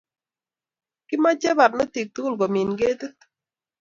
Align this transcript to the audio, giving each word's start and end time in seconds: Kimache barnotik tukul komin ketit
Kimache 1.07 1.51
barnotik 1.59 2.07
tukul 2.13 2.35
komin 2.39 2.69
ketit 2.79 3.15